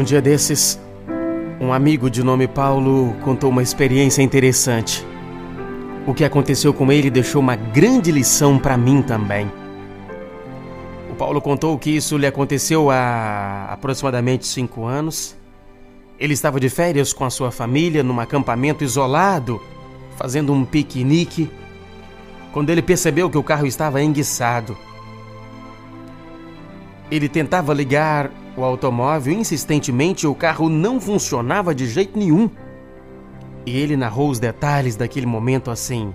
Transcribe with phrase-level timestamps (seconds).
[0.00, 0.80] Um dia desses,
[1.60, 5.06] um amigo de nome Paulo contou uma experiência interessante.
[6.06, 9.52] O que aconteceu com ele deixou uma grande lição para mim também.
[11.10, 15.36] O Paulo contou que isso lhe aconteceu há aproximadamente cinco anos.
[16.18, 19.60] Ele estava de férias com a sua família num acampamento isolado,
[20.16, 21.50] fazendo um piquenique,
[22.54, 24.74] quando ele percebeu que o carro estava enguiçado.
[27.10, 32.50] Ele tentava ligar o automóvel insistentemente o carro não funcionava de jeito nenhum.
[33.64, 36.12] E ele narrou os detalhes daquele momento assim.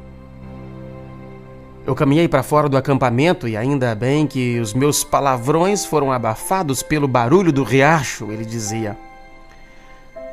[1.85, 6.81] Eu caminhei para fora do acampamento e ainda bem que os meus palavrões foram abafados
[6.81, 8.97] pelo barulho do riacho, ele dizia.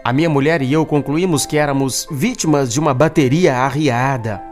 [0.02, 4.42] A minha mulher e eu concluímos que éramos vítimas de uma bateria arriada.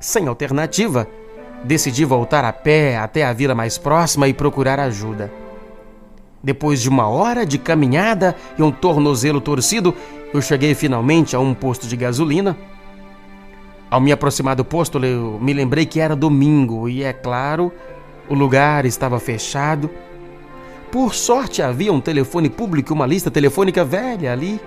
[0.00, 1.06] Sem alternativa,
[1.62, 5.41] decidi voltar a pé até a vila mais próxima e procurar ajuda.
[6.42, 9.94] Depois de uma hora de caminhada e um tornozelo torcido,
[10.34, 12.56] eu cheguei finalmente a um posto de gasolina.
[13.88, 17.70] Ao me aproximar do posto, eu me lembrei que era domingo e, é claro,
[18.28, 19.88] o lugar estava fechado.
[20.90, 24.60] Por sorte, havia um telefone público e uma lista telefônica velha ali.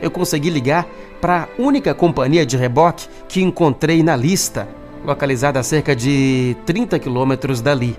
[0.00, 0.86] Eu consegui ligar
[1.20, 4.68] para a única companhia de reboque que encontrei na lista,
[5.04, 7.96] localizada a cerca de 30 quilômetros dali.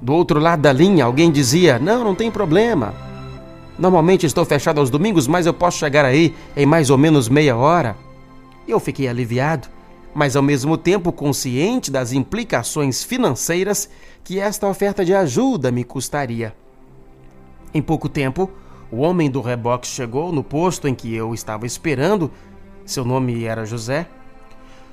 [0.00, 2.94] Do outro lado da linha, alguém dizia: Não, não tem problema.
[3.78, 7.56] Normalmente estou fechado aos domingos, mas eu posso chegar aí em mais ou menos meia
[7.56, 7.96] hora.
[8.66, 9.68] Eu fiquei aliviado,
[10.14, 13.88] mas ao mesmo tempo consciente das implicações financeiras
[14.24, 16.54] que esta oferta de ajuda me custaria.
[17.72, 18.50] Em pouco tempo,
[18.90, 22.30] o homem do reboque chegou no posto em que eu estava esperando.
[22.84, 24.06] Seu nome era José.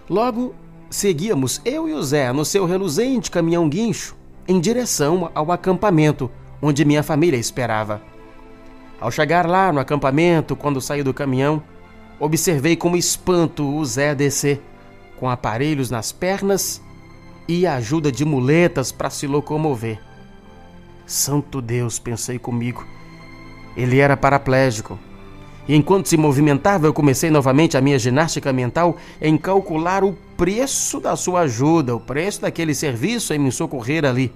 [0.09, 0.53] Logo,
[0.89, 6.29] seguíamos eu e o Zé no seu reluzente caminhão guincho em direção ao acampamento
[6.63, 8.01] onde minha família esperava.
[8.99, 11.61] Ao chegar lá no acampamento, quando saí do caminhão,
[12.17, 14.61] observei com espanto o Zé descer,
[15.19, 16.81] com aparelhos nas pernas
[17.49, 19.99] e a ajuda de muletas para se locomover.
[21.05, 22.87] Santo Deus, pensei comigo.
[23.75, 24.97] Ele era paraplégico.
[25.67, 31.01] E enquanto se movimentava, eu comecei novamente a minha ginástica mental em calcular o preço
[31.01, 34.31] da sua ajuda, o preço daquele serviço em me socorrer ali.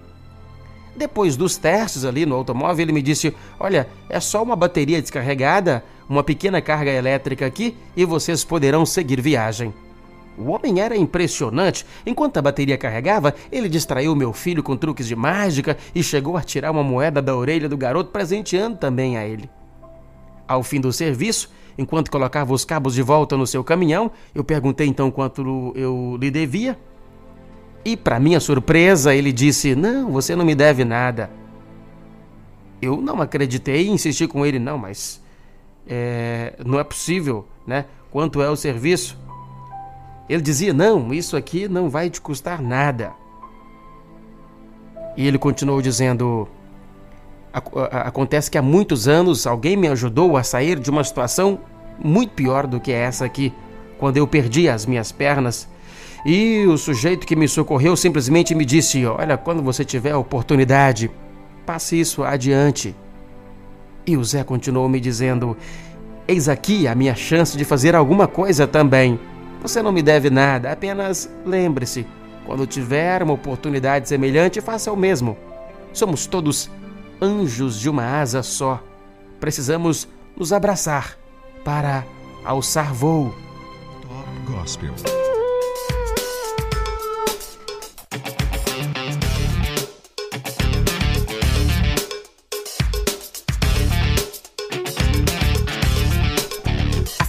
[0.98, 5.84] Depois dos testes ali no automóvel, ele me disse: Olha, é só uma bateria descarregada,
[6.10, 9.72] uma pequena carga elétrica aqui e vocês poderão seguir viagem.
[10.36, 11.86] O homem era impressionante.
[12.06, 16.42] Enquanto a bateria carregava, ele distraiu meu filho com truques de mágica e chegou a
[16.42, 19.50] tirar uma moeda da orelha do garoto, presenteando também a ele.
[20.48, 24.88] Ao fim do serviço, enquanto colocava os cabos de volta no seu caminhão, eu perguntei
[24.88, 26.78] então quanto eu lhe devia.
[27.88, 31.30] E, para minha surpresa, ele disse: Não, você não me deve nada.
[32.82, 35.24] Eu não acreditei e insisti com ele: Não, mas
[35.88, 37.86] é, não é possível, né?
[38.12, 39.18] Quanto é o serviço?
[40.28, 43.14] Ele dizia: Não, isso aqui não vai te custar nada.
[45.16, 46.46] E ele continuou dizendo:
[47.54, 51.58] Acontece que há muitos anos alguém me ajudou a sair de uma situação
[51.98, 53.54] muito pior do que essa aqui,
[53.98, 55.70] quando eu perdi as minhas pernas.
[56.26, 61.12] E o sujeito que me socorreu simplesmente me disse: Olha, quando você tiver a oportunidade,
[61.66, 62.96] passe isso adiante.
[64.06, 65.56] E o Zé continuou me dizendo:
[66.28, 69.20] Eis aqui a minha chance de fazer alguma coisa também.
[69.62, 72.06] Você não me deve nada, apenas lembre-se:
[72.46, 75.38] quando tiver uma oportunidade semelhante, faça o mesmo.
[75.92, 76.70] Somos todos
[77.22, 78.82] anjos de uma asa só.
[79.40, 81.18] Precisamos nos abraçar
[81.64, 82.06] para
[82.46, 83.34] alçar voo.
[84.02, 84.94] Top Gospel.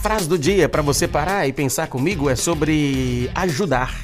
[0.09, 3.95] Frase do dia para você parar e pensar comigo é sobre ajudar.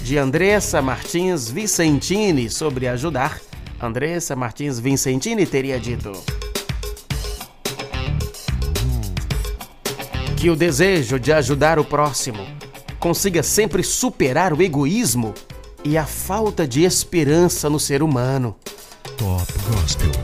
[0.00, 3.38] De Andressa Martins Vicentini sobre ajudar.
[3.78, 6.12] Andressa Martins Vincentini teria dito.
[10.34, 12.46] Que o desejo de ajudar o próximo
[12.98, 15.34] consiga sempre superar o egoísmo
[15.84, 18.56] e a falta de esperança no ser humano.
[19.18, 20.23] Top Gospel.